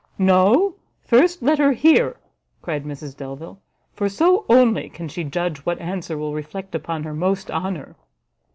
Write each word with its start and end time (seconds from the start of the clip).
"No, 0.17 0.73
first 1.03 1.43
let 1.43 1.59
her 1.59 1.73
hear!" 1.73 2.17
cried 2.63 2.85
Mrs 2.85 3.15
Delvile, 3.15 3.61
"for 3.93 4.09
so 4.09 4.47
only 4.49 4.89
can 4.89 5.07
she 5.07 5.23
judge 5.23 5.59
what 5.59 5.77
answer 5.77 6.17
will 6.17 6.33
reflect 6.33 6.73
upon 6.73 7.03
her 7.03 7.13
most 7.13 7.51
honour." 7.51 7.95